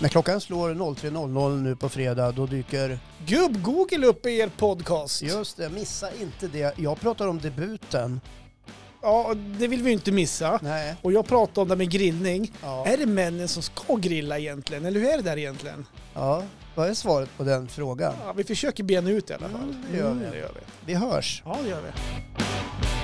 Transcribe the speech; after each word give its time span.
När 0.00 0.08
klockan 0.08 0.40
slår 0.40 0.70
03.00 0.70 1.62
nu 1.62 1.76
på 1.76 1.88
fredag, 1.88 2.32
då 2.32 2.46
dyker... 2.46 2.98
Gubb-Google 3.26 4.06
upp 4.06 4.26
i 4.26 4.38
er 4.38 4.50
podcast. 4.56 5.22
Just 5.22 5.56
det, 5.56 5.68
missa 5.68 6.08
inte 6.20 6.48
det. 6.48 6.78
Jag 6.78 7.00
pratar 7.00 7.26
om 7.28 7.38
debuten. 7.38 8.20
Ja, 9.02 9.34
det 9.58 9.68
vill 9.68 9.82
vi 9.82 9.88
ju 9.88 9.92
inte 9.94 10.12
missa. 10.12 10.58
Nej. 10.62 10.94
Och 11.02 11.12
jag 11.12 11.26
pratar 11.26 11.62
om 11.62 11.68
det 11.68 11.76
med 11.76 11.90
grillning. 11.90 12.52
Ja. 12.62 12.86
Är 12.86 12.96
det 12.96 13.06
männen 13.06 13.48
som 13.48 13.62
ska 13.62 13.96
grilla 13.96 14.38
egentligen? 14.38 14.84
Eller 14.84 15.00
hur 15.00 15.08
är 15.08 15.16
det 15.16 15.22
där 15.22 15.38
egentligen? 15.38 15.86
ja. 16.14 16.42
Vad 16.74 16.88
är 16.90 16.94
svaret 16.94 17.28
på 17.36 17.44
den 17.44 17.68
frågan? 17.68 18.14
Ja, 18.26 18.32
vi 18.32 18.44
försöker 18.44 18.84
bena 18.84 19.10
ut 19.10 19.26
det 19.26 19.32
i 19.32 19.36
alla 19.36 19.46
mm, 19.46 19.58
fall. 19.60 19.70
Mm, 19.70 19.84
det 19.92 19.98
gör 19.98 20.12
vi. 20.12 20.18
Mm, 20.18 20.30
det 20.30 20.38
gör 20.38 20.52
vi. 20.54 20.60
Vi 20.86 20.94
hörs. 20.94 21.42
Ja, 21.44 21.58
det 21.62 21.68
gör 21.68 21.80
vi. 21.82 22.97